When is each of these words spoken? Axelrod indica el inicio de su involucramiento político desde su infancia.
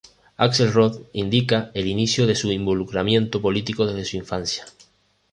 Axelrod 0.35 1.03
indica 1.13 1.69
el 1.75 1.85
inicio 1.85 2.25
de 2.25 2.33
su 2.33 2.51
involucramiento 2.51 3.39
político 3.39 3.85
desde 3.85 4.03
su 4.05 4.17
infancia. 4.17 4.65